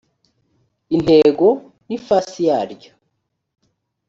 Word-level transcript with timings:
intego 0.95 1.47
n 1.87 1.89
ifasi 1.97 2.39
yaryo 2.49 2.91